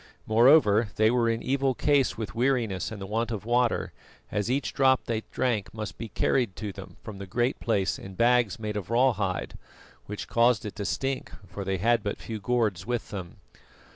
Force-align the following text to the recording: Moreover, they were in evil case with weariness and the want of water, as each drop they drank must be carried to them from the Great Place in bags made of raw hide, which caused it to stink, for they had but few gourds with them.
Moreover, 0.25 0.87
they 0.95 1.11
were 1.11 1.29
in 1.29 1.43
evil 1.43 1.75
case 1.75 2.17
with 2.17 2.33
weariness 2.33 2.91
and 2.91 2.99
the 2.99 3.05
want 3.05 3.29
of 3.29 3.45
water, 3.45 3.93
as 4.31 4.49
each 4.49 4.73
drop 4.73 5.05
they 5.05 5.21
drank 5.29 5.71
must 5.75 5.99
be 5.99 6.09
carried 6.09 6.55
to 6.55 6.71
them 6.73 6.97
from 7.03 7.19
the 7.19 7.27
Great 7.27 7.59
Place 7.59 7.99
in 7.99 8.15
bags 8.15 8.57
made 8.57 8.77
of 8.77 8.89
raw 8.89 9.13
hide, 9.13 9.59
which 10.07 10.27
caused 10.27 10.65
it 10.65 10.75
to 10.77 10.85
stink, 10.85 11.31
for 11.45 11.63
they 11.63 11.77
had 11.77 12.01
but 12.01 12.17
few 12.17 12.39
gourds 12.39 12.83
with 12.83 13.11
them. 13.11 13.35